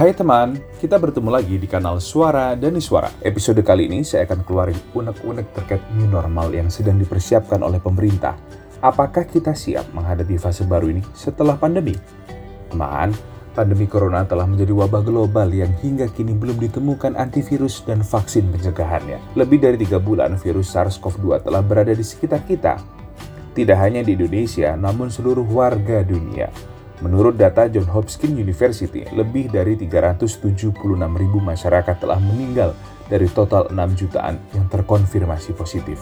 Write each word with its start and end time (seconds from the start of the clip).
Hai 0.00 0.16
teman, 0.16 0.56
kita 0.80 0.96
bertemu 0.96 1.28
lagi 1.28 1.60
di 1.60 1.68
kanal 1.68 2.00
Suara 2.00 2.56
dan 2.56 2.72
Suara. 2.80 3.12
Episode 3.20 3.60
kali 3.60 3.84
ini 3.84 4.00
saya 4.00 4.24
akan 4.24 4.48
keluarin 4.48 4.80
unek-unek 4.96 5.52
terkait 5.52 5.84
new 5.92 6.08
normal 6.08 6.48
yang 6.56 6.72
sedang 6.72 6.96
dipersiapkan 6.96 7.60
oleh 7.60 7.76
pemerintah. 7.84 8.32
Apakah 8.80 9.28
kita 9.28 9.52
siap 9.52 9.92
menghadapi 9.92 10.40
fase 10.40 10.64
baru 10.64 10.88
ini 10.88 11.04
setelah 11.12 11.60
pandemi? 11.60 11.92
Teman, 12.72 13.12
pandemi 13.52 13.84
corona 13.84 14.24
telah 14.24 14.48
menjadi 14.48 14.72
wabah 14.72 15.04
global 15.04 15.52
yang 15.52 15.76
hingga 15.84 16.08
kini 16.08 16.32
belum 16.32 16.56
ditemukan 16.56 17.20
antivirus 17.20 17.84
dan 17.84 18.00
vaksin 18.00 18.48
pencegahannya. 18.56 19.20
Lebih 19.36 19.60
dari 19.60 19.76
tiga 19.76 20.00
bulan 20.00 20.40
virus 20.40 20.72
SARS-CoV-2 20.72 21.44
telah 21.44 21.60
berada 21.60 21.92
di 21.92 22.00
sekitar 22.00 22.48
kita. 22.48 22.80
Tidak 23.52 23.76
hanya 23.76 24.00
di 24.00 24.16
Indonesia, 24.16 24.72
namun 24.80 25.12
seluruh 25.12 25.44
warga 25.44 26.00
dunia. 26.00 26.48
Menurut 27.00 27.40
data 27.40 27.64
John 27.72 27.88
Hopkins 27.88 28.36
University, 28.36 29.08
lebih 29.16 29.48
dari 29.48 29.72
376 29.72 30.76
ribu 30.92 31.38
masyarakat 31.40 31.96
telah 31.96 32.20
meninggal 32.20 32.76
dari 33.08 33.24
total 33.32 33.72
6 33.72 34.00
jutaan 34.00 34.36
yang 34.52 34.68
terkonfirmasi 34.68 35.56
positif. 35.56 35.96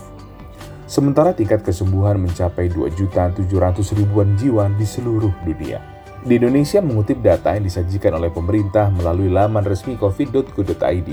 Sementara 0.91 1.31
tingkat 1.37 1.63
kesembuhan 1.63 2.19
mencapai 2.19 2.67
2 2.67 2.99
juta 2.99 3.31
700 3.31 3.95
ribuan 3.95 4.35
jiwa 4.35 4.67
di 4.75 4.83
seluruh 4.89 5.31
dunia. 5.47 5.79
Di 6.19 6.35
Indonesia 6.35 6.83
mengutip 6.83 7.23
data 7.23 7.55
yang 7.55 7.63
disajikan 7.63 8.19
oleh 8.19 8.35
pemerintah 8.35 8.91
melalui 8.91 9.31
laman 9.31 9.63
resmi 9.63 9.95
covid.go.id, 9.95 11.11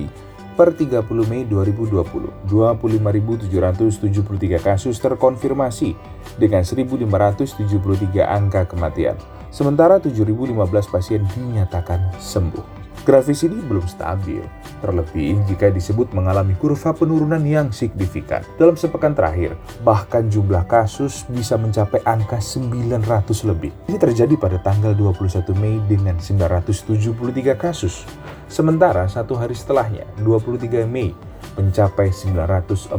per 0.55 0.73
30 0.73 1.03
Mei 1.27 1.43
2020, 1.43 2.47
25.773 2.47 4.63
kasus 4.63 4.95
terkonfirmasi 5.03 5.91
dengan 6.39 6.63
1.573 6.63 8.23
angka 8.23 8.63
kematian 8.65 9.19
sementara 9.55 10.03
7.015 10.03 10.91
pasien 10.91 11.23
dinyatakan 11.31 12.11
sembuh. 12.19 12.84
Grafis 13.05 13.45
ini 13.45 13.61
belum 13.61 13.85
stabil, 13.85 14.41
terlebih 14.81 15.37
jika 15.45 15.69
disebut 15.69 16.09
mengalami 16.17 16.57
kurva 16.57 16.89
penurunan 16.89 17.37
yang 17.45 17.69
signifikan. 17.69 18.41
Dalam 18.57 18.73
sepekan 18.73 19.13
terakhir, 19.13 19.53
bahkan 19.85 20.25
jumlah 20.25 20.65
kasus 20.65 21.21
bisa 21.29 21.53
mencapai 21.53 22.01
angka 22.01 22.41
900 22.41 23.45
lebih. 23.45 23.69
Ini 23.85 24.01
terjadi 24.01 24.33
pada 24.41 24.57
tanggal 24.57 24.97
21 24.97 25.53
Mei 25.53 25.77
dengan 25.85 26.17
973 26.17 27.53
kasus. 27.53 28.09
Sementara 28.49 29.05
satu 29.05 29.37
hari 29.37 29.53
setelahnya, 29.53 30.09
23 30.25 30.89
Mei, 30.89 31.13
mencapai 31.53 32.09
949 32.09 32.89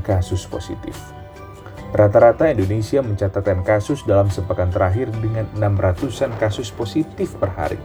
kasus 0.00 0.48
positif. 0.48 1.19
Rata-rata 1.90 2.46
Indonesia 2.46 3.02
mencatatkan 3.02 3.66
kasus 3.66 4.06
dalam 4.06 4.30
sepekan 4.30 4.70
terakhir 4.70 5.10
dengan 5.18 5.42
600-an 5.58 6.30
kasus 6.38 6.70
positif 6.70 7.34
per 7.34 7.50
hari. 7.58 7.78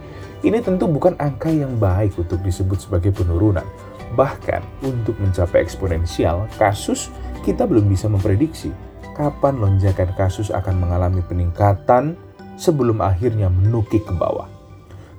Ini 0.45 0.61
tentu 0.61 0.85
bukan 0.85 1.17
angka 1.17 1.49
yang 1.49 1.81
baik 1.81 2.13
untuk 2.21 2.37
disebut 2.45 2.85
sebagai 2.85 3.09
penurunan. 3.09 3.65
Bahkan 4.13 4.85
untuk 4.85 5.17
mencapai 5.17 5.65
eksponensial 5.65 6.45
kasus, 6.61 7.09
kita 7.41 7.65
belum 7.65 7.89
bisa 7.89 8.05
memprediksi 8.05 8.69
kapan 9.15 9.57
lonjakan 9.57 10.11
kasus 10.13 10.51
akan 10.51 10.75
mengalami 10.75 11.23
peningkatan 11.25 12.13
sebelum 12.59 12.99
akhirnya 12.99 13.47
menukik 13.47 14.03
ke 14.03 14.13
bawah. 14.13 14.54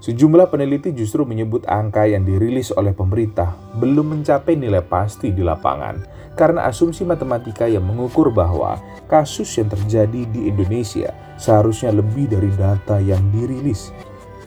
Sejumlah 0.07 0.55
peneliti 0.55 0.95
justru 0.95 1.27
menyebut 1.27 1.67
angka 1.67 2.07
yang 2.07 2.23
dirilis 2.23 2.71
oleh 2.71 2.95
pemerintah 2.95 3.59
belum 3.75 4.15
mencapai 4.15 4.55
nilai 4.55 4.79
pasti 4.87 5.35
di 5.35 5.43
lapangan 5.43 5.99
karena 6.39 6.71
asumsi 6.71 7.03
matematika 7.03 7.67
yang 7.67 7.83
mengukur 7.83 8.31
bahwa 8.31 8.79
kasus 9.11 9.51
yang 9.59 9.67
terjadi 9.67 10.31
di 10.31 10.47
Indonesia 10.47 11.11
seharusnya 11.43 11.91
lebih 11.91 12.31
dari 12.31 12.55
data 12.55 13.03
yang 13.03 13.19
dirilis. 13.35 13.91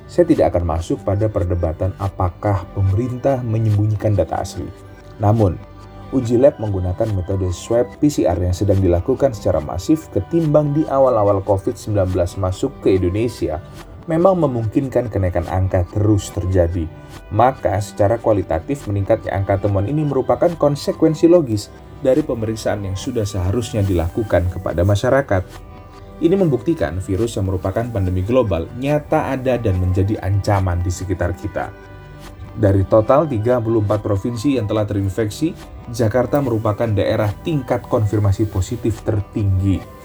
Saya 0.07 0.31
tidak 0.31 0.55
akan 0.55 0.79
masuk 0.79 1.03
pada 1.03 1.27
perdebatan 1.27 1.91
apakah 1.99 2.63
pemerintah 2.71 3.43
menyembunyikan 3.43 4.15
data 4.15 4.39
asli. 4.39 4.63
Namun, 5.19 5.59
uji 6.15 6.39
lab 6.39 6.55
menggunakan 6.63 7.11
metode 7.11 7.51
swab 7.51 7.99
PCR 7.99 8.39
yang 8.39 8.55
sedang 8.55 8.79
dilakukan 8.79 9.35
secara 9.35 9.59
masif 9.59 10.07
ketimbang 10.15 10.71
di 10.71 10.87
awal-awal 10.87 11.43
COVID-19 11.43 12.15
masuk 12.39 12.71
ke 12.79 12.95
Indonesia 12.95 13.59
memang 14.09 14.41
memungkinkan 14.41 15.13
kenaikan 15.13 15.45
angka 15.45 15.85
terus 15.93 16.33
terjadi. 16.33 16.89
Maka 17.29 17.77
secara 17.77 18.17
kualitatif 18.17 18.89
meningkatnya 18.89 19.37
angka 19.37 19.61
temuan 19.61 19.85
ini 19.85 20.01
merupakan 20.01 20.49
konsekuensi 20.57 21.29
logis 21.29 21.69
dari 22.01 22.25
pemeriksaan 22.25 22.89
yang 22.89 22.97
sudah 22.97 23.21
seharusnya 23.21 23.85
dilakukan 23.85 24.49
kepada 24.49 24.81
masyarakat. 24.81 25.69
Ini 26.19 26.35
membuktikan 26.35 26.97
virus 26.99 27.37
yang 27.37 27.47
merupakan 27.47 27.85
pandemi 27.85 28.25
global 28.25 28.65
nyata 28.81 29.29
ada 29.29 29.55
dan 29.61 29.77
menjadi 29.77 30.17
ancaman 30.25 30.81
di 30.81 30.91
sekitar 30.91 31.37
kita. 31.37 31.69
Dari 32.59 32.83
total 32.89 33.23
34 33.23 33.61
provinsi 34.03 34.59
yang 34.59 34.67
telah 34.67 34.83
terinfeksi, 34.83 35.55
Jakarta 35.87 36.43
merupakan 36.43 36.91
daerah 36.91 37.31
tingkat 37.45 37.87
konfirmasi 37.87 38.51
positif 38.51 38.99
tertinggi 39.07 39.98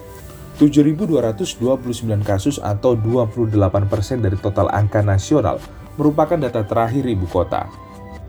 7.229 0.54 1.59
kasus 2.22 2.62
atau 2.62 2.94
28% 2.94 4.22
dari 4.22 4.38
total 4.38 4.70
angka 4.70 5.03
nasional 5.03 5.59
merupakan 5.98 6.38
data 6.38 6.62
terakhir 6.62 7.03
ibu 7.06 7.26
kota. 7.26 7.66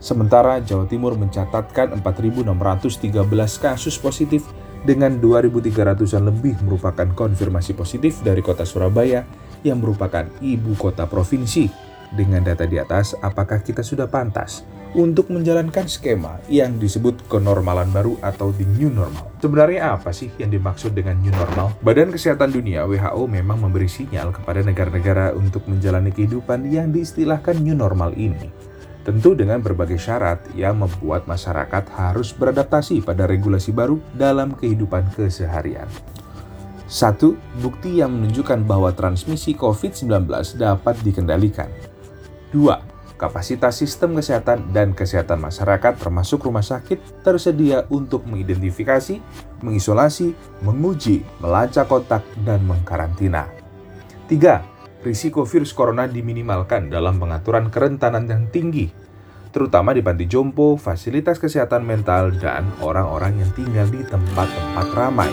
Sementara 0.02 0.58
Jawa 0.62 0.86
Timur 0.90 1.14
mencatatkan 1.14 1.94
4.613 2.02 3.14
kasus 3.62 3.96
positif 3.98 4.42
dengan 4.86 5.18
2.300-an 5.18 6.30
lebih 6.30 6.54
merupakan 6.62 7.06
konfirmasi 7.14 7.74
positif 7.74 8.22
dari 8.22 8.42
kota 8.42 8.62
Surabaya 8.62 9.26
yang 9.66 9.82
merupakan 9.82 10.26
ibu 10.42 10.74
kota 10.78 11.10
provinsi. 11.10 11.70
Dengan 12.14 12.46
data 12.46 12.62
di 12.70 12.78
atas, 12.78 13.18
apakah 13.18 13.66
kita 13.66 13.82
sudah 13.82 14.06
pantas 14.06 14.62
untuk 14.96 15.28
menjalankan 15.28 15.84
skema 15.84 16.40
yang 16.48 16.80
disebut 16.80 17.28
kenormalan 17.28 17.92
baru 17.92 18.16
atau 18.24 18.48
the 18.56 18.64
new 18.80 18.88
normal. 18.88 19.28
Sebenarnya 19.44 19.92
apa 19.92 20.08
sih 20.16 20.32
yang 20.40 20.48
dimaksud 20.48 20.96
dengan 20.96 21.20
new 21.20 21.28
normal? 21.36 21.76
Badan 21.84 22.16
Kesehatan 22.16 22.56
Dunia 22.56 22.88
WHO 22.88 23.28
memang 23.28 23.60
memberi 23.60 23.92
sinyal 23.92 24.32
kepada 24.32 24.64
negara-negara 24.64 25.36
untuk 25.36 25.68
menjalani 25.68 26.08
kehidupan 26.08 26.64
yang 26.72 26.96
diistilahkan 26.96 27.60
new 27.60 27.76
normal 27.76 28.16
ini. 28.16 28.48
Tentu 29.04 29.36
dengan 29.38 29.62
berbagai 29.62 30.00
syarat 30.00 30.42
yang 30.56 30.82
membuat 30.82 31.28
masyarakat 31.28 31.84
harus 31.94 32.34
beradaptasi 32.34 33.04
pada 33.04 33.28
regulasi 33.28 33.70
baru 33.70 34.00
dalam 34.16 34.56
kehidupan 34.56 35.12
keseharian. 35.14 35.86
Satu, 36.90 37.38
bukti 37.60 38.00
yang 38.00 38.14
menunjukkan 38.14 38.64
bahwa 38.64 38.90
transmisi 38.96 39.54
COVID-19 39.54 40.26
dapat 40.58 40.94
dikendalikan. 41.02 41.70
Dua, 42.50 42.95
kapasitas 43.16 43.80
sistem 43.80 44.14
kesehatan 44.16 44.70
dan 44.70 44.92
kesehatan 44.92 45.40
masyarakat 45.40 45.96
termasuk 45.96 46.44
rumah 46.44 46.64
sakit 46.64 47.24
tersedia 47.24 47.88
untuk 47.88 48.28
mengidentifikasi, 48.28 49.18
mengisolasi, 49.64 50.36
menguji, 50.60 51.24
melacak 51.40 51.88
kontak, 51.88 52.22
dan 52.44 52.62
mengkarantina. 52.68 53.48
3. 54.28 55.02
Risiko 55.04 55.48
virus 55.48 55.72
corona 55.72 56.04
diminimalkan 56.04 56.92
dalam 56.92 57.16
pengaturan 57.16 57.72
kerentanan 57.72 58.28
yang 58.28 58.48
tinggi, 58.52 58.92
terutama 59.54 59.96
di 59.96 60.04
panti 60.04 60.28
jompo, 60.28 60.76
fasilitas 60.76 61.40
kesehatan 61.40 61.80
mental, 61.80 62.34
dan 62.36 62.68
orang-orang 62.84 63.40
yang 63.40 63.50
tinggal 63.56 63.86
di 63.88 64.04
tempat-tempat 64.04 64.86
ramai. 64.92 65.32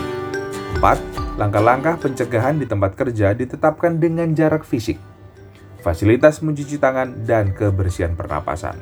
4. 0.80 1.36
Langkah-langkah 1.36 1.98
pencegahan 1.98 2.56
di 2.56 2.66
tempat 2.70 2.94
kerja 2.94 3.34
ditetapkan 3.34 3.98
dengan 3.98 4.30
jarak 4.32 4.62
fisik, 4.62 4.96
fasilitas 5.84 6.40
mencuci 6.40 6.80
tangan, 6.80 7.28
dan 7.28 7.52
kebersihan 7.52 8.16
pernapasan. 8.16 8.80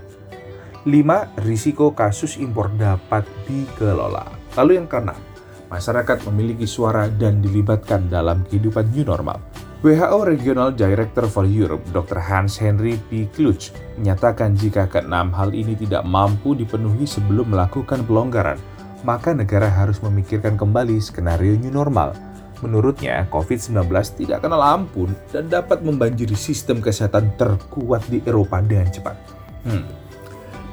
5. 0.86 1.42
Risiko 1.42 1.90
kasus 1.98 2.38
impor 2.38 2.70
dapat 2.78 3.26
dikelola. 3.50 4.30
Lalu 4.54 4.78
yang 4.78 4.86
keenam, 4.86 5.18
masyarakat 5.66 6.22
memiliki 6.30 6.70
suara 6.70 7.10
dan 7.10 7.42
dilibatkan 7.42 8.06
dalam 8.06 8.46
kehidupan 8.46 8.94
new 8.94 9.02
normal. 9.02 9.42
WHO 9.82 10.18
Regional 10.22 10.70
Director 10.70 11.26
for 11.26 11.42
Europe, 11.42 11.82
Dr. 11.90 12.22
Hans 12.22 12.54
Henry 12.62 12.94
P. 13.10 13.26
Kluch, 13.34 13.74
menyatakan 13.98 14.54
jika 14.54 14.86
keenam 14.86 15.34
hal 15.34 15.50
ini 15.50 15.74
tidak 15.74 16.06
mampu 16.06 16.54
dipenuhi 16.54 17.02
sebelum 17.02 17.50
melakukan 17.50 18.06
pelonggaran, 18.06 18.62
maka 19.02 19.34
negara 19.34 19.66
harus 19.66 19.98
memikirkan 19.98 20.54
kembali 20.54 21.02
skenario 21.02 21.58
new 21.58 21.74
normal 21.74 22.14
Menurutnya, 22.62 23.26
COVID-19 23.26 23.90
tidak 24.22 24.46
kenal 24.46 24.62
ampun 24.62 25.10
dan 25.34 25.50
dapat 25.50 25.82
membanjiri 25.82 26.38
sistem 26.38 26.78
kesehatan 26.78 27.34
terkuat 27.34 28.06
di 28.06 28.22
Eropa 28.22 28.62
dengan 28.62 28.86
cepat. 28.86 29.18
Hmm, 29.66 29.82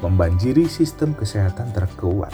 membanjiri 0.05 0.69
sistem 0.69 1.17
kesehatan 1.17 1.73
terkuat. 1.73 2.29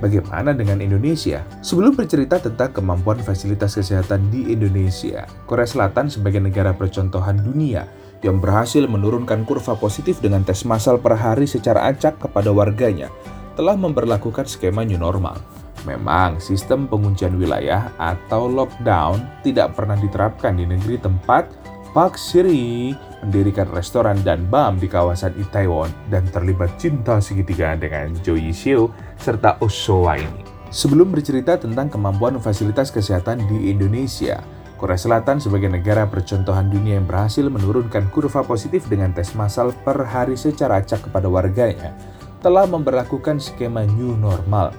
Bagaimana 0.00 0.52
dengan 0.56 0.80
Indonesia? 0.80 1.44
Sebelum 1.60 1.96
bercerita 1.96 2.36
tentang 2.40 2.72
kemampuan 2.72 3.20
fasilitas 3.20 3.76
kesehatan 3.76 4.28
di 4.28 4.52
Indonesia, 4.52 5.24
Korea 5.48 5.68
Selatan 5.68 6.08
sebagai 6.08 6.40
negara 6.40 6.72
percontohan 6.76 7.40
dunia 7.40 7.88
yang 8.20 8.40
berhasil 8.40 8.84
menurunkan 8.88 9.44
kurva 9.44 9.76
positif 9.76 10.20
dengan 10.20 10.44
tes 10.44 10.64
massal 10.68 11.00
per 11.00 11.16
hari 11.16 11.44
secara 11.44 11.88
acak 11.92 12.20
kepada 12.20 12.52
warganya, 12.52 13.12
telah 13.56 13.76
memperlakukan 13.76 14.44
skema 14.44 14.84
new 14.84 15.00
normal 15.00 15.40
Memang 15.86 16.42
sistem 16.42 16.90
penguncian 16.90 17.38
wilayah 17.38 17.94
atau 17.96 18.50
lockdown 18.50 19.22
tidak 19.46 19.78
pernah 19.78 19.94
diterapkan 19.94 20.58
di 20.58 20.66
negeri 20.66 20.98
tempat 20.98 21.46
Park 21.94 22.20
Siri 22.20 22.92
mendirikan 23.24 23.70
restoran 23.72 24.20
dan 24.20 24.44
BAM 24.52 24.76
di 24.76 24.84
kawasan 24.84 25.32
Itaewon 25.40 25.88
dan 26.12 26.28
terlibat 26.28 26.76
cinta 26.76 27.22
segitiga 27.24 27.72
dengan 27.72 28.12
Jo 28.20 28.36
Yi 28.36 28.52
Seo 28.52 28.92
serta 29.16 29.56
Soa 29.64 30.20
ini. 30.20 30.42
Sebelum 30.68 31.08
bercerita 31.08 31.56
tentang 31.56 31.88
kemampuan 31.88 32.36
fasilitas 32.42 32.92
kesehatan 32.92 33.48
di 33.48 33.72
Indonesia, 33.72 34.44
Korea 34.76 35.00
Selatan 35.00 35.40
sebagai 35.40 35.72
negara 35.72 36.04
percontohan 36.04 36.68
dunia 36.68 37.00
yang 37.00 37.08
berhasil 37.08 37.48
menurunkan 37.48 38.12
kurva 38.12 38.44
positif 38.44 38.84
dengan 38.92 39.16
tes 39.16 39.32
massal 39.32 39.72
per 39.86 40.04
hari 40.04 40.36
secara 40.36 40.84
acak 40.84 41.08
kepada 41.08 41.32
warganya, 41.32 41.96
telah 42.44 42.68
memperlakukan 42.68 43.40
skema 43.40 43.88
new 43.96 44.12
normal. 44.20 44.76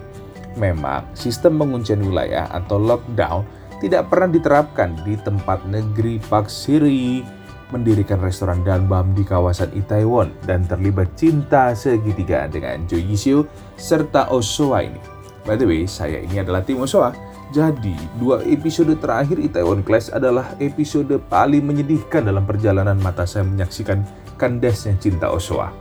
Memang, 0.58 1.06
sistem 1.14 1.62
penguncian 1.62 2.02
wilayah 2.02 2.50
atau 2.50 2.82
lockdown 2.82 3.46
tidak 3.78 4.10
pernah 4.10 4.34
diterapkan 4.34 4.98
di 5.06 5.14
tempat 5.22 5.62
negeri 5.70 6.18
Park 6.18 6.50
Siri, 6.50 7.22
mendirikan 7.70 8.18
restoran 8.18 8.66
Danbam 8.66 9.14
di 9.14 9.22
kawasan 9.22 9.70
Itaewon 9.76 10.34
dan 10.50 10.66
terlibat 10.66 11.14
cinta 11.14 11.76
segitiga 11.78 12.50
dengan 12.50 12.88
Jo 12.90 12.98
Yiseo 12.98 13.46
serta 13.78 14.34
Osoa 14.34 14.82
ini. 14.82 15.02
By 15.46 15.56
the 15.56 15.68
way, 15.68 15.86
saya 15.86 16.20
ini 16.20 16.42
adalah 16.42 16.66
tim 16.66 16.82
Osoa. 16.82 17.14
Jadi, 17.56 17.96
dua 18.20 18.44
episode 18.44 18.92
terakhir 19.00 19.40
Itaewon 19.40 19.80
Class 19.80 20.12
adalah 20.12 20.52
episode 20.60 21.16
paling 21.32 21.64
menyedihkan 21.64 22.28
dalam 22.28 22.44
perjalanan 22.44 23.00
mata 23.00 23.24
saya 23.24 23.48
menyaksikan 23.48 24.04
kandasnya 24.36 25.00
cinta 25.00 25.32
Osoa. 25.32 25.72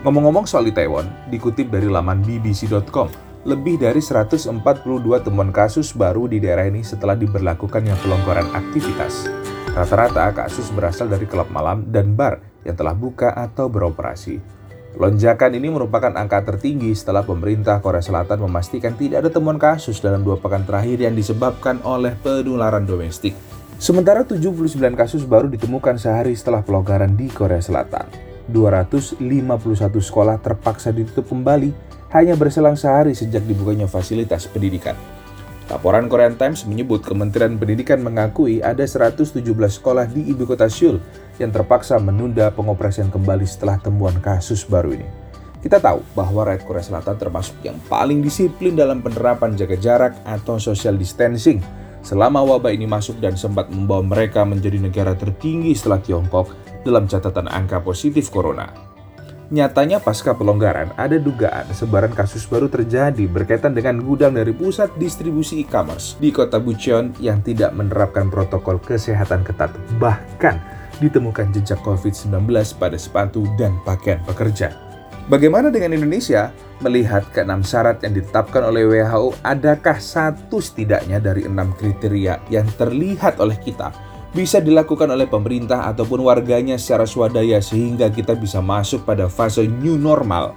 Ngomong-ngomong 0.00 0.48
soal 0.48 0.64
Itaewon, 0.64 1.04
dikutip 1.28 1.68
dari 1.68 1.92
laman 1.92 2.24
bbc.com, 2.24 3.29
lebih 3.48 3.80
dari 3.80 4.04
142 4.04 4.52
temuan 5.24 5.48
kasus 5.48 5.96
baru 5.96 6.28
di 6.28 6.44
daerah 6.44 6.68
ini 6.68 6.84
setelah 6.84 7.16
diberlakukannya 7.16 7.96
pelonggaran 8.04 8.52
aktivitas. 8.52 9.32
Rata-rata 9.72 10.28
kasus 10.36 10.68
berasal 10.74 11.08
dari 11.08 11.24
klub 11.24 11.48
malam 11.48 11.88
dan 11.88 12.12
bar 12.12 12.42
yang 12.68 12.76
telah 12.76 12.92
buka 12.92 13.32
atau 13.32 13.72
beroperasi. 13.72 14.60
Lonjakan 14.98 15.54
ini 15.54 15.70
merupakan 15.70 16.10
angka 16.10 16.42
tertinggi 16.42 16.90
setelah 16.92 17.22
pemerintah 17.22 17.78
Korea 17.78 18.02
Selatan 18.02 18.42
memastikan 18.42 18.98
tidak 18.98 19.24
ada 19.24 19.30
temuan 19.30 19.56
kasus 19.56 20.02
dalam 20.02 20.26
dua 20.26 20.36
pekan 20.36 20.66
terakhir 20.66 20.98
yang 20.98 21.14
disebabkan 21.14 21.78
oleh 21.86 22.18
penularan 22.18 22.82
domestik. 22.82 23.32
Sementara 23.80 24.26
79 24.26 24.76
kasus 24.92 25.24
baru 25.24 25.48
ditemukan 25.48 25.96
sehari 25.96 26.36
setelah 26.36 26.60
pelonggaran 26.60 27.16
di 27.16 27.30
Korea 27.32 27.62
Selatan. 27.62 28.04
251 28.50 29.22
sekolah 30.02 30.36
terpaksa 30.42 30.90
ditutup 30.90 31.30
kembali 31.30 31.89
hanya 32.10 32.34
berselang 32.34 32.74
sehari 32.74 33.14
sejak 33.14 33.42
dibukanya 33.46 33.86
fasilitas 33.86 34.50
pendidikan. 34.50 34.98
Laporan 35.70 36.10
Korean 36.10 36.34
Times 36.34 36.66
menyebut 36.66 37.06
Kementerian 37.06 37.54
Pendidikan 37.54 38.02
mengakui 38.02 38.58
ada 38.58 38.82
117 38.82 39.38
sekolah 39.54 40.10
di 40.10 40.26
ibu 40.26 40.42
kota 40.42 40.66
Seoul 40.66 40.98
yang 41.38 41.54
terpaksa 41.54 41.94
menunda 42.02 42.50
pengoperasian 42.50 43.06
kembali 43.06 43.46
setelah 43.46 43.78
temuan 43.78 44.18
kasus 44.18 44.66
baru 44.66 44.98
ini. 44.98 45.06
Kita 45.62 45.78
tahu 45.78 46.02
bahwa 46.18 46.50
rakyat 46.50 46.66
Korea 46.66 46.82
Selatan 46.82 47.14
termasuk 47.14 47.54
yang 47.62 47.78
paling 47.86 48.18
disiplin 48.18 48.74
dalam 48.74 48.98
penerapan 48.98 49.54
jaga 49.54 49.78
jarak 49.78 50.18
atau 50.26 50.58
social 50.58 50.98
distancing 50.98 51.62
selama 52.02 52.42
wabah 52.42 52.74
ini 52.74 52.90
masuk 52.90 53.22
dan 53.22 53.38
sempat 53.38 53.70
membawa 53.70 54.02
mereka 54.02 54.42
menjadi 54.42 54.82
negara 54.82 55.12
tertinggi 55.14 55.70
setelah 55.76 56.02
Tiongkok 56.02 56.50
dalam 56.82 57.06
catatan 57.06 57.46
angka 57.46 57.78
positif 57.78 58.32
corona. 58.32 58.89
Nyatanya 59.50 59.98
pasca 59.98 60.30
pelonggaran, 60.30 60.94
ada 60.94 61.18
dugaan 61.18 61.66
sebaran 61.74 62.14
kasus 62.14 62.46
baru 62.46 62.70
terjadi 62.70 63.26
berkaitan 63.26 63.74
dengan 63.74 63.98
gudang 63.98 64.38
dari 64.38 64.54
pusat 64.54 64.94
distribusi 64.94 65.66
e-commerce 65.66 66.14
di 66.22 66.30
kota 66.30 66.62
Bucheon 66.62 67.10
yang 67.18 67.42
tidak 67.42 67.74
menerapkan 67.74 68.30
protokol 68.30 68.78
kesehatan 68.78 69.42
ketat. 69.42 69.74
Bahkan 69.98 70.54
ditemukan 71.02 71.50
jejak 71.50 71.82
COVID-19 71.82 72.46
pada 72.78 72.94
sepatu 72.94 73.42
dan 73.58 73.74
pakaian 73.82 74.22
pekerja. 74.22 74.70
Bagaimana 75.26 75.74
dengan 75.74 75.98
Indonesia? 75.98 76.54
Melihat 76.86 77.26
keenam 77.34 77.66
syarat 77.66 78.06
yang 78.06 78.14
ditetapkan 78.14 78.62
oleh 78.62 78.86
WHO, 78.86 79.34
adakah 79.42 79.98
satu 79.98 80.62
setidaknya 80.62 81.18
dari 81.18 81.42
enam 81.42 81.74
kriteria 81.74 82.38
yang 82.54 82.70
terlihat 82.78 83.42
oleh 83.42 83.58
kita 83.58 83.90
bisa 84.30 84.62
dilakukan 84.62 85.10
oleh 85.10 85.26
pemerintah 85.26 85.90
ataupun 85.90 86.22
warganya 86.22 86.78
secara 86.78 87.02
swadaya 87.02 87.58
sehingga 87.58 88.06
kita 88.10 88.38
bisa 88.38 88.62
masuk 88.62 89.02
pada 89.02 89.26
fase 89.26 89.66
new 89.66 89.98
normal. 89.98 90.54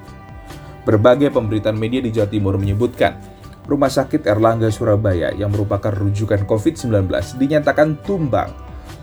Berbagai 0.83 1.33
pemberitaan 1.33 1.79
media 1.79 2.03
di 2.03 2.11
Jawa 2.13 2.27
Timur 2.29 2.59
menyebutkan, 2.59 3.17
Rumah 3.63 3.87
Sakit 3.87 4.27
Erlangga 4.27 4.67
Surabaya 4.67 5.31
yang 5.31 5.55
merupakan 5.55 5.95
rujukan 5.95 6.43
COVID-19 6.43 7.07
dinyatakan 7.39 8.03
tumbang. 8.03 8.51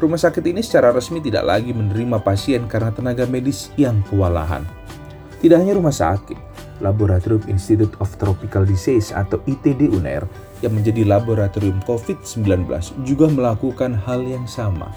Rumah 0.01 0.17
sakit 0.17 0.45
ini 0.49 0.65
secara 0.65 0.97
resmi 0.97 1.21
tidak 1.21 1.45
lagi 1.45 1.77
menerima 1.77 2.25
pasien 2.25 2.65
karena 2.65 2.89
tenaga 2.89 3.29
medis 3.29 3.69
yang 3.77 4.01
kewalahan. 4.09 4.65
Tidak 5.41 5.57
hanya 5.57 5.77
rumah 5.77 5.93
sakit, 5.93 6.50
Laboratorium 6.81 7.45
Institute 7.47 7.93
of 8.01 8.13
Tropical 8.17 8.65
Disease 8.69 9.13
atau 9.13 9.41
ITD 9.49 9.93
UNER 9.93 10.25
yang 10.61 10.77
menjadi 10.77 11.05
laboratorium 11.05 11.81
COVID-19 11.85 12.69
juga 13.05 13.27
melakukan 13.29 13.97
hal 14.05 14.25
yang 14.25 14.45
sama. 14.45 14.93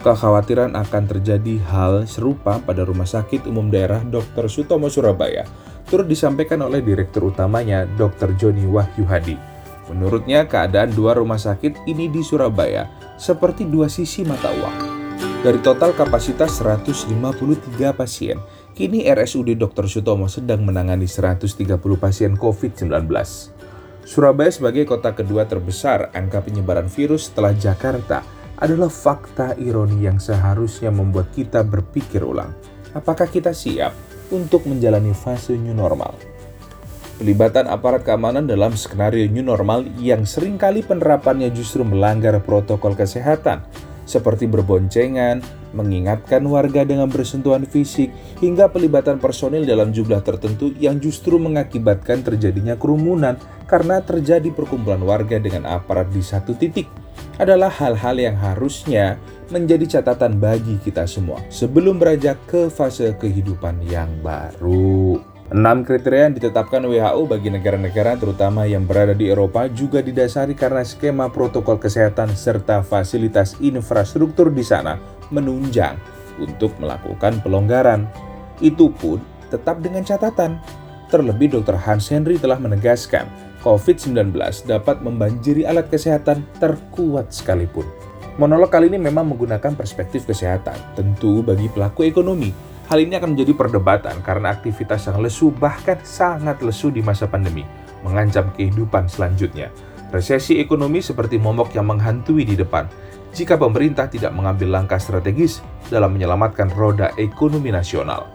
Kekhawatiran 0.00 0.72
akan 0.80 1.04
terjadi 1.04 1.60
hal 1.68 2.08
serupa 2.08 2.56
pada 2.64 2.88
Rumah 2.88 3.04
Sakit 3.04 3.44
Umum 3.44 3.68
Daerah 3.68 4.00
Dr. 4.00 4.48
Sutomo 4.48 4.88
Surabaya 4.88 5.44
turut 5.84 6.08
disampaikan 6.08 6.64
oleh 6.64 6.80
Direktur 6.80 7.28
Utamanya 7.28 7.84
Dr. 8.00 8.32
Joni 8.40 8.64
Wahyu 8.64 9.04
Hadi. 9.04 9.36
Menurutnya 9.92 10.46
keadaan 10.46 10.94
dua 10.94 11.18
rumah 11.18 11.36
sakit 11.36 11.84
ini 11.84 12.06
di 12.06 12.22
Surabaya 12.22 12.86
seperti 13.18 13.66
dua 13.66 13.90
sisi 13.90 14.22
mata 14.24 14.48
uang. 14.48 14.78
Dari 15.40 15.60
total 15.60 15.96
kapasitas 15.96 16.60
153 16.60 17.92
pasien, 17.96 18.36
kini 18.80 19.04
RSUD 19.04 19.60
Dr. 19.60 19.92
Sutomo 19.92 20.24
sedang 20.24 20.64
menangani 20.64 21.04
130 21.04 21.76
pasien 22.00 22.32
COVID-19. 22.32 23.12
Surabaya 24.08 24.48
sebagai 24.48 24.88
kota 24.88 25.12
kedua 25.12 25.44
terbesar 25.44 26.08
angka 26.16 26.40
penyebaran 26.40 26.88
virus 26.88 27.28
setelah 27.28 27.52
Jakarta 27.52 28.24
adalah 28.56 28.88
fakta 28.88 29.52
ironi 29.60 30.08
yang 30.08 30.16
seharusnya 30.16 30.88
membuat 30.88 31.28
kita 31.36 31.60
berpikir 31.60 32.24
ulang. 32.24 32.56
Apakah 32.96 33.28
kita 33.28 33.52
siap 33.52 33.92
untuk 34.32 34.64
menjalani 34.64 35.12
fase 35.12 35.60
new 35.60 35.76
normal? 35.76 36.16
Pelibatan 37.20 37.68
aparat 37.68 38.00
keamanan 38.00 38.48
dalam 38.48 38.80
skenario 38.80 39.28
new 39.28 39.44
normal 39.44 39.84
yang 40.00 40.24
sering 40.24 40.56
kali 40.56 40.80
penerapannya 40.80 41.52
justru 41.52 41.84
melanggar 41.84 42.40
protokol 42.40 42.96
kesehatan, 42.96 43.60
seperti 44.10 44.50
berboncengan, 44.50 45.38
mengingatkan 45.70 46.42
warga 46.50 46.82
dengan 46.82 47.06
bersentuhan 47.06 47.62
fisik, 47.62 48.10
hingga 48.42 48.66
pelibatan 48.66 49.22
personil 49.22 49.62
dalam 49.62 49.94
jumlah 49.94 50.18
tertentu 50.26 50.74
yang 50.82 50.98
justru 50.98 51.38
mengakibatkan 51.38 52.26
terjadinya 52.26 52.74
kerumunan 52.74 53.38
karena 53.70 54.02
terjadi 54.02 54.50
perkumpulan 54.50 55.06
warga 55.06 55.38
dengan 55.38 55.70
aparat 55.70 56.10
di 56.10 56.26
satu 56.26 56.58
titik 56.58 56.90
adalah 57.38 57.70
hal-hal 57.70 58.18
yang 58.18 58.34
harusnya 58.34 59.14
menjadi 59.54 60.00
catatan 60.02 60.42
bagi 60.42 60.82
kita 60.82 61.06
semua 61.06 61.38
sebelum 61.48 62.02
beranjak 62.02 62.38
ke 62.50 62.66
fase 62.66 63.14
kehidupan 63.14 63.78
yang 63.86 64.10
baru. 64.26 65.29
Enam 65.50 65.82
kriteria 65.82 66.30
yang 66.30 66.38
ditetapkan 66.38 66.78
WHO 66.86 67.26
bagi 67.26 67.50
negara-negara 67.50 68.14
terutama 68.14 68.70
yang 68.70 68.86
berada 68.86 69.10
di 69.10 69.34
Eropa 69.34 69.66
juga 69.66 69.98
didasari 69.98 70.54
karena 70.54 70.86
skema 70.86 71.26
protokol 71.26 71.74
kesehatan 71.74 72.38
serta 72.38 72.86
fasilitas 72.86 73.58
infrastruktur 73.58 74.54
di 74.54 74.62
sana 74.62 74.94
menunjang 75.34 75.98
untuk 76.38 76.70
melakukan 76.78 77.42
pelonggaran. 77.42 78.06
Itu 78.62 78.94
pun 78.94 79.18
tetap 79.50 79.82
dengan 79.82 80.06
catatan. 80.06 80.62
Terlebih 81.10 81.58
Dr. 81.58 81.74
Hans 81.74 82.06
Henry 82.14 82.38
telah 82.38 82.62
menegaskan 82.62 83.26
COVID-19 83.66 84.30
dapat 84.70 85.02
membanjiri 85.02 85.66
alat 85.66 85.90
kesehatan 85.90 86.46
terkuat 86.62 87.34
sekalipun. 87.34 87.90
Monolog 88.38 88.70
kali 88.70 88.86
ini 88.86 89.02
memang 89.02 89.26
menggunakan 89.34 89.74
perspektif 89.74 90.30
kesehatan, 90.30 90.78
tentu 90.94 91.42
bagi 91.42 91.66
pelaku 91.66 92.06
ekonomi 92.06 92.69
Hal 92.90 93.06
ini 93.06 93.14
akan 93.14 93.38
menjadi 93.38 93.54
perdebatan 93.54 94.18
karena 94.26 94.50
aktivitas 94.50 95.06
yang 95.06 95.22
lesu 95.22 95.54
bahkan 95.54 95.94
sangat 96.02 96.58
lesu 96.58 96.90
di 96.90 96.98
masa 96.98 97.30
pandemi 97.30 97.62
mengancam 98.02 98.50
kehidupan 98.58 99.06
selanjutnya. 99.06 99.70
Resesi 100.10 100.58
ekonomi 100.58 100.98
seperti 100.98 101.38
momok 101.38 101.70
yang 101.70 101.86
menghantui 101.86 102.42
di 102.42 102.58
depan 102.58 102.90
jika 103.30 103.54
pemerintah 103.54 104.10
tidak 104.10 104.34
mengambil 104.34 104.74
langkah 104.74 104.98
strategis 104.98 105.62
dalam 105.86 106.18
menyelamatkan 106.18 106.66
roda 106.74 107.14
ekonomi 107.14 107.70
nasional. 107.70 108.26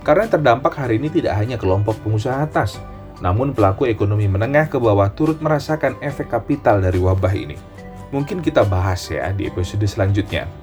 Karena 0.00 0.24
terdampak 0.24 0.72
hari 0.72 0.96
ini 0.96 1.12
tidak 1.12 1.36
hanya 1.36 1.60
kelompok 1.60 2.00
pengusaha 2.00 2.48
atas, 2.48 2.80
namun 3.20 3.52
pelaku 3.52 3.92
ekonomi 3.92 4.24
menengah 4.24 4.72
ke 4.72 4.80
bawah 4.80 5.12
turut 5.12 5.36
merasakan 5.44 6.00
efek 6.00 6.32
kapital 6.32 6.80
dari 6.80 6.96
wabah 6.96 7.36
ini. 7.36 7.60
Mungkin 8.08 8.40
kita 8.40 8.64
bahas 8.64 9.04
ya 9.12 9.28
di 9.36 9.52
episode 9.52 9.84
selanjutnya. 9.84 10.61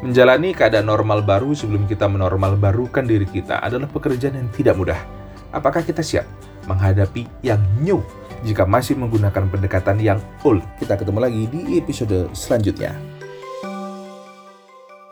Menjalani 0.00 0.56
keadaan 0.56 0.88
normal 0.88 1.20
baru 1.20 1.52
sebelum 1.52 1.84
kita 1.84 2.08
menormal 2.08 2.56
barukan 2.56 3.04
diri 3.04 3.28
kita 3.28 3.60
adalah 3.60 3.84
pekerjaan 3.84 4.32
yang 4.32 4.48
tidak 4.48 4.80
mudah. 4.80 4.96
Apakah 5.52 5.84
kita 5.84 6.00
siap 6.00 6.24
menghadapi 6.64 7.28
yang 7.44 7.60
new 7.84 8.00
jika 8.40 8.64
masih 8.64 8.96
menggunakan 8.96 9.52
pendekatan 9.52 10.00
yang 10.00 10.16
old? 10.40 10.64
Kita 10.80 10.96
ketemu 10.96 11.20
lagi 11.20 11.42
di 11.52 11.76
episode 11.76 12.32
selanjutnya. 12.32 13.09